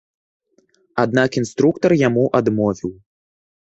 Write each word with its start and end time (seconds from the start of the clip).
Аднак 1.03 1.37
інструктар 1.41 1.91
яму 2.07 2.25
адмовіў. 2.41 2.91